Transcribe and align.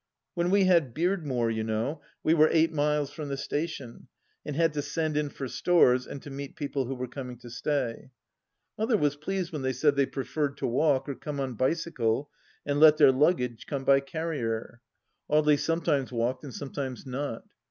When 0.33 0.49
we 0.49 0.63
had 0.63 0.95
Beardmore, 0.95 1.53
you 1.53 1.63
know, 1.63 2.01
we 2.23 2.33
were 2.33 2.49
eight 2.51 2.73
miles 2.73 3.11
from 3.11 3.29
the 3.29 3.37
station, 3.37 4.07
and 4.43 4.55
had 4.55 4.73
to 4.73 4.81
send 4.81 5.15
in 5.15 5.29
for 5.29 5.47
stores 5.47 6.07
and 6.07 6.19
to 6.23 6.31
meet 6.31 6.55
people 6.55 6.85
who 6.85 6.95
were 6.95 7.07
coming 7.07 7.37
to 7.37 7.51
stay. 7.51 8.09
Mother 8.79 8.97
was 8.97 9.15
pleased 9.15 9.51
when 9.51 9.61
they 9.61 9.73
said 9.73 9.95
they 9.95 10.07
preferred 10.07 10.57
to 10.57 10.65
walk 10.65 11.07
or 11.07 11.13
come 11.13 11.39
on 11.39 11.51
a 11.51 11.53
bicycle, 11.53 12.31
and 12.65 12.79
let 12.79 12.97
their 12.97 13.11
luggage 13.11 13.67
come 13.67 13.83
by 13.85 13.99
carrier. 13.99 14.81
Audely 15.29 15.59
sometimes 15.59 16.11
walked 16.11 16.43
and 16.43 16.55
sometimes 16.55 17.05
not. 17.05 17.43